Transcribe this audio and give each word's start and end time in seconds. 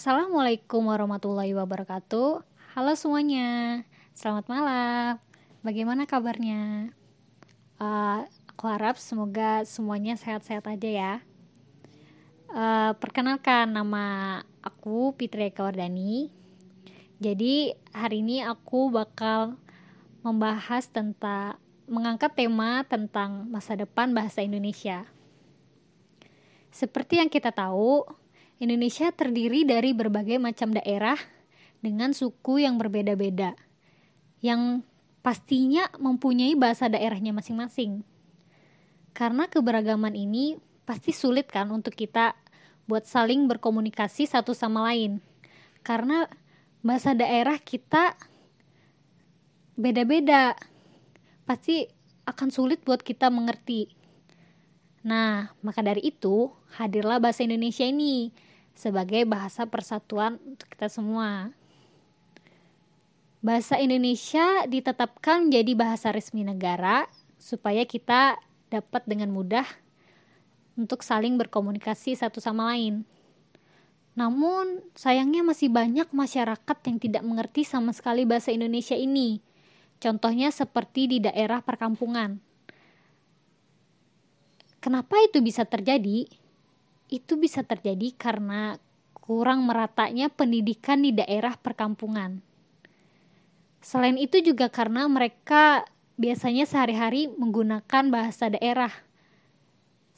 Assalamualaikum 0.00 0.88
warahmatullahi 0.88 1.52
wabarakatuh. 1.52 2.40
Halo 2.72 2.92
semuanya, 2.96 3.84
selamat 4.16 4.48
malam. 4.48 5.20
Bagaimana 5.60 6.08
kabarnya? 6.08 6.88
Uh, 7.76 8.24
aku 8.48 8.64
harap 8.64 8.96
semoga 8.96 9.60
semuanya 9.68 10.16
sehat-sehat 10.16 10.64
aja 10.72 10.88
ya. 10.88 11.14
Uh, 12.48 12.96
perkenalkan 12.96 13.76
nama 13.76 14.40
aku 14.64 15.12
Fitri 15.20 15.52
Kawardani. 15.52 16.32
Jadi 17.20 17.76
hari 17.92 18.24
ini 18.24 18.40
aku 18.40 18.88
bakal 18.88 19.60
membahas 20.24 20.88
tentang 20.88 21.60
mengangkat 21.84 22.32
tema 22.32 22.88
tentang 22.88 23.44
masa 23.52 23.76
depan 23.76 24.16
bahasa 24.16 24.40
Indonesia. 24.40 25.04
Seperti 26.72 27.20
yang 27.20 27.28
kita 27.28 27.52
tahu, 27.52 28.08
Indonesia 28.60 29.08
terdiri 29.08 29.64
dari 29.64 29.96
berbagai 29.96 30.36
macam 30.36 30.76
daerah 30.76 31.16
dengan 31.80 32.12
suku 32.12 32.60
yang 32.60 32.76
berbeda-beda, 32.76 33.56
yang 34.44 34.84
pastinya 35.24 35.88
mempunyai 35.96 36.52
bahasa 36.60 36.92
daerahnya 36.92 37.32
masing-masing. 37.32 38.04
Karena 39.16 39.48
keberagaman 39.48 40.12
ini 40.12 40.60
pasti 40.84 41.16
sulit 41.16 41.48
kan 41.48 41.72
untuk 41.72 41.96
kita 41.96 42.36
buat 42.84 43.08
saling 43.08 43.48
berkomunikasi 43.48 44.28
satu 44.28 44.52
sama 44.52 44.92
lain. 44.92 45.24
Karena 45.80 46.28
bahasa 46.84 47.16
daerah 47.16 47.56
kita 47.56 48.12
beda-beda. 49.72 50.52
Pasti 51.48 51.88
akan 52.28 52.52
sulit 52.52 52.84
buat 52.84 53.00
kita 53.00 53.32
mengerti. 53.32 53.88
Nah, 55.00 55.48
maka 55.64 55.80
dari 55.80 56.12
itu, 56.12 56.52
hadirlah 56.76 57.16
bahasa 57.16 57.40
Indonesia 57.40 57.88
ini 57.88 58.28
sebagai 58.74 59.26
bahasa 59.28 59.66
persatuan 59.68 60.40
untuk 60.46 60.66
kita 60.70 60.88
semua. 60.88 61.52
Bahasa 63.40 63.80
Indonesia 63.80 64.68
ditetapkan 64.68 65.48
menjadi 65.48 65.72
bahasa 65.72 66.12
resmi 66.12 66.44
negara 66.44 67.08
supaya 67.40 67.88
kita 67.88 68.36
dapat 68.68 69.02
dengan 69.08 69.32
mudah 69.32 69.64
untuk 70.76 71.00
saling 71.00 71.40
berkomunikasi 71.40 72.16
satu 72.16 72.40
sama 72.40 72.72
lain. 72.72 73.04
Namun, 74.16 74.84
sayangnya 74.92 75.40
masih 75.40 75.72
banyak 75.72 76.12
masyarakat 76.12 76.78
yang 76.84 76.98
tidak 77.00 77.22
mengerti 77.24 77.64
sama 77.64 77.96
sekali 77.96 78.28
bahasa 78.28 78.52
Indonesia 78.52 78.96
ini. 78.96 79.40
Contohnya 80.00 80.52
seperti 80.52 81.08
di 81.08 81.18
daerah 81.20 81.60
perkampungan. 81.64 82.40
Kenapa 84.80 85.20
itu 85.20 85.44
bisa 85.44 85.68
terjadi? 85.68 86.24
Itu 87.10 87.34
bisa 87.36 87.66
terjadi 87.66 88.14
karena 88.14 88.78
kurang 89.12 89.66
meratanya 89.66 90.30
pendidikan 90.30 91.02
di 91.02 91.10
daerah 91.10 91.58
perkampungan. 91.58 92.40
Selain 93.82 94.16
itu 94.16 94.38
juga 94.40 94.70
karena 94.70 95.06
mereka 95.10 95.84
biasanya 96.14 96.64
sehari-hari 96.68 97.32
menggunakan 97.34 98.04
bahasa 98.12 98.52
daerah 98.52 98.92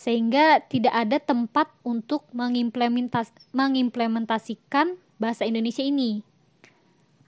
sehingga 0.00 0.64
tidak 0.64 0.96
ada 0.96 1.20
tempat 1.20 1.68
untuk 1.84 2.24
mengimplementas 2.32 3.36
mengimplementasikan 3.52 4.96
bahasa 5.20 5.44
Indonesia 5.44 5.84
ini. 5.84 6.24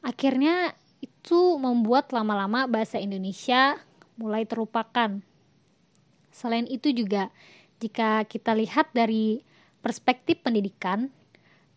Akhirnya 0.00 0.72
itu 1.04 1.60
membuat 1.60 2.08
lama-lama 2.16 2.64
bahasa 2.64 2.96
Indonesia 2.96 3.76
mulai 4.16 4.48
terlupakan. 4.48 5.20
Selain 6.32 6.64
itu 6.64 6.96
juga 6.96 7.28
jika 7.76 8.24
kita 8.24 8.56
lihat 8.56 8.88
dari 8.96 9.44
perspektif 9.82 10.40
pendidikan, 10.40 11.10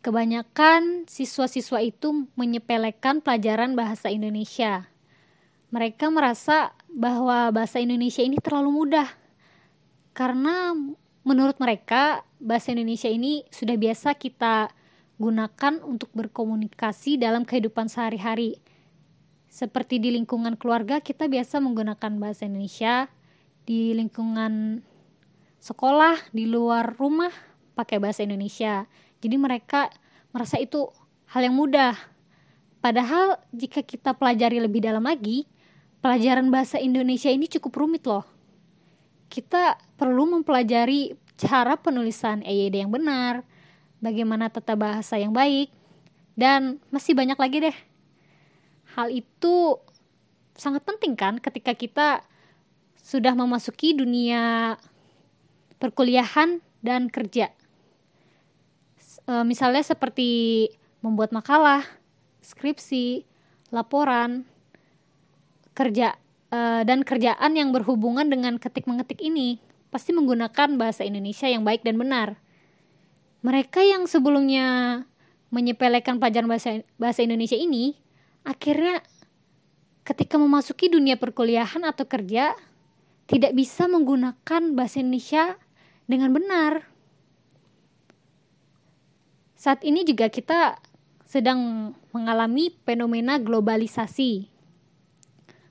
kebanyakan 0.05 1.09
siswa-siswa 1.09 1.81
itu 1.81 2.29
menyepelekan 2.37 3.25
pelajaran 3.25 3.73
bahasa 3.73 4.13
Indonesia. 4.13 4.85
Mereka 5.73 6.13
merasa 6.13 6.77
bahwa 6.93 7.49
bahasa 7.49 7.81
Indonesia 7.81 8.21
ini 8.21 8.37
terlalu 8.37 8.85
mudah 8.85 9.09
karena 10.13 10.77
menurut 11.25 11.57
mereka 11.57 12.21
bahasa 12.37 12.71
Indonesia 12.71 13.09
ini 13.09 13.43
sudah 13.49 13.75
biasa 13.75 14.13
kita 14.15 14.69
gunakan 15.17 15.81
untuk 15.83 16.13
berkomunikasi 16.13 17.17
dalam 17.17 17.43
kehidupan 17.43 17.89
sehari-hari. 17.89 18.61
Seperti 19.49 19.97
di 19.97 20.13
lingkungan 20.13 20.53
keluarga 20.59 21.01
kita 21.01 21.25
biasa 21.25 21.63
menggunakan 21.63 22.19
bahasa 22.19 22.45
Indonesia, 22.45 23.09
di 23.65 23.95
lingkungan 23.97 24.83
sekolah, 25.63 26.29
di 26.35 26.45
luar 26.45 26.93
rumah 26.99 27.31
pakai 27.75 27.99
bahasa 27.99 28.23
Indonesia. 28.23 28.87
Jadi 29.19 29.35
mereka 29.35 29.91
merasa 30.31 30.55
itu 30.57 30.87
hal 31.29 31.45
yang 31.45 31.55
mudah. 31.55 31.93
Padahal 32.79 33.41
jika 33.51 33.83
kita 33.83 34.15
pelajari 34.15 34.63
lebih 34.63 34.83
dalam 34.83 35.03
lagi, 35.03 35.43
pelajaran 35.99 36.47
bahasa 36.53 36.77
Indonesia 36.77 37.27
ini 37.27 37.49
cukup 37.49 37.81
rumit 37.81 38.05
loh. 38.05 38.23
Kita 39.27 39.75
perlu 39.99 40.29
mempelajari 40.37 41.17
cara 41.35 41.75
penulisan 41.75 42.45
EYD 42.45 42.85
yang 42.85 42.91
benar, 42.93 43.41
bagaimana 43.99 44.53
tata 44.53 44.77
bahasa 44.77 45.17
yang 45.17 45.33
baik, 45.33 45.73
dan 46.37 46.77
masih 46.93 47.17
banyak 47.17 47.35
lagi 47.35 47.57
deh. 47.71 47.77
Hal 48.95 49.09
itu 49.11 49.81
sangat 50.55 50.85
penting 50.85 51.17
kan 51.17 51.41
ketika 51.41 51.73
kita 51.75 52.23
sudah 53.01 53.33
memasuki 53.33 53.97
dunia 53.97 54.77
perkuliahan 55.81 56.63
dan 56.85 57.09
kerja 57.09 57.54
e, 59.25 59.33
misalnya 59.45 59.81
seperti 59.81 60.69
membuat 61.01 61.33
makalah, 61.33 61.85
skripsi, 62.41 63.25
laporan, 63.73 64.45
kerja 65.75 66.15
e, 66.49 66.59
dan 66.85 67.01
kerjaan 67.01 67.51
yang 67.53 67.69
berhubungan 67.75 68.25
dengan 68.25 68.57
ketik 68.61 68.87
mengetik 68.89 69.21
ini 69.21 69.61
pasti 69.93 70.11
menggunakan 70.11 70.75
bahasa 70.75 71.05
Indonesia 71.05 71.45
yang 71.47 71.61
baik 71.61 71.85
dan 71.85 71.95
benar. 71.99 72.39
Mereka 73.45 73.85
yang 73.85 74.09
sebelumnya 74.09 75.01
menyepelekan 75.53 76.17
pelajaran 76.17 76.49
bahasa 76.49 76.81
bahasa 76.97 77.21
Indonesia 77.21 77.55
ini 77.55 77.95
akhirnya 78.43 78.99
ketika 80.05 80.37
memasuki 80.37 80.89
dunia 80.91 81.17
perkuliahan 81.17 81.81
atau 81.85 82.05
kerja 82.05 82.53
tidak 83.25 83.57
bisa 83.57 83.89
menggunakan 83.89 84.61
bahasa 84.77 85.01
Indonesia 85.01 85.57
dengan 86.05 86.33
benar. 86.33 86.94
Saat 89.55 89.87
ini 89.87 90.03
juga 90.03 90.27
kita 90.27 90.77
sedang 91.23 91.91
mengalami 92.11 92.75
fenomena 92.83 93.39
globalisasi. 93.39 94.51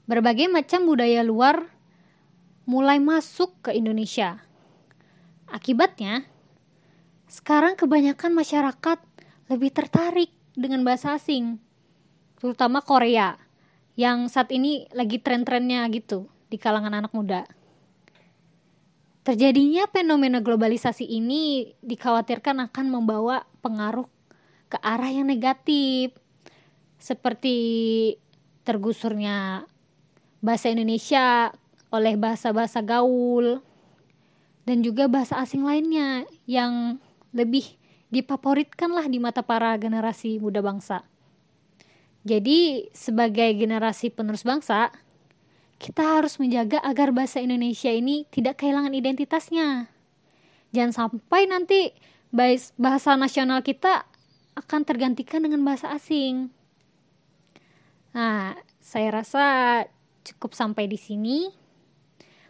Berbagai 0.04 0.48
macam 0.52 0.84
budaya 0.84 1.24
luar 1.24 1.68
mulai 2.64 3.00
masuk 3.00 3.56
ke 3.64 3.76
Indonesia. 3.76 4.40
Akibatnya, 5.48 6.24
sekarang 7.28 7.76
kebanyakan 7.76 8.32
masyarakat 8.32 8.98
lebih 9.52 9.70
tertarik 9.72 10.32
dengan 10.56 10.80
bahasa 10.84 11.16
asing, 11.16 11.60
terutama 12.40 12.80
Korea, 12.80 13.36
yang 13.94 14.26
saat 14.32 14.50
ini 14.50 14.88
lagi 14.96 15.20
tren-trennya 15.20 15.86
gitu 15.92 16.26
di 16.48 16.56
kalangan 16.56 17.04
anak 17.04 17.12
muda. 17.12 17.44
Terjadinya 19.24 19.88
fenomena 19.88 20.44
globalisasi 20.44 21.08
ini 21.08 21.72
dikhawatirkan 21.80 22.60
akan 22.68 22.86
membawa 22.92 23.48
pengaruh 23.64 24.04
ke 24.68 24.76
arah 24.84 25.08
yang 25.08 25.24
negatif, 25.24 26.12
seperti 27.00 27.56
tergusurnya 28.68 29.64
bahasa 30.44 30.68
Indonesia 30.68 31.56
oleh 31.88 32.20
bahasa-bahasa 32.20 32.84
gaul, 32.84 33.64
dan 34.68 34.84
juga 34.84 35.08
bahasa 35.08 35.40
asing 35.40 35.64
lainnya 35.64 36.28
yang 36.44 37.00
lebih 37.32 37.64
difavoritkan 38.12 38.92
lah 38.92 39.08
di 39.08 39.16
mata 39.20 39.40
para 39.40 39.72
generasi 39.80 40.36
muda 40.36 40.60
bangsa. 40.60 41.00
Jadi, 42.24 42.88
sebagai 42.92 43.52
generasi 43.56 44.08
penerus 44.08 44.44
bangsa, 44.44 44.92
kita 45.84 46.00
harus 46.00 46.40
menjaga 46.40 46.80
agar 46.80 47.12
bahasa 47.12 47.44
Indonesia 47.44 47.92
ini 47.92 48.24
tidak 48.32 48.64
kehilangan 48.64 48.96
identitasnya. 48.96 49.92
Jangan 50.72 50.92
sampai 50.96 51.44
nanti 51.44 51.92
bahasa 52.80 53.20
nasional 53.20 53.60
kita 53.60 54.08
akan 54.56 54.80
tergantikan 54.88 55.44
dengan 55.44 55.60
bahasa 55.60 55.92
asing. 55.92 56.48
Nah, 58.16 58.56
saya 58.80 59.20
rasa 59.20 59.44
cukup 60.24 60.56
sampai 60.56 60.88
di 60.88 60.96
sini. 60.96 61.52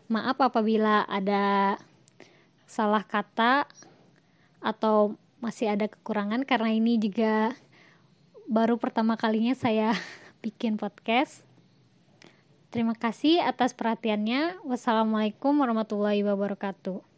Maaf 0.06 0.38
apabila 0.38 1.02
ada 1.02 1.74
salah 2.70 3.02
kata 3.02 3.66
atau 4.62 5.18
masih 5.42 5.74
ada 5.74 5.90
kekurangan 5.90 6.46
karena 6.46 6.70
ini 6.70 7.02
juga 7.02 7.50
baru 8.46 8.78
pertama 8.78 9.18
kalinya 9.18 9.58
saya 9.58 9.90
bikin 10.44 10.78
podcast. 10.78 11.42
Terima 12.74 12.98
kasih 12.98 13.38
atas 13.38 13.70
perhatiannya. 13.70 14.66
Wassalamualaikum 14.66 15.54
warahmatullahi 15.62 16.26
wabarakatuh. 16.26 17.13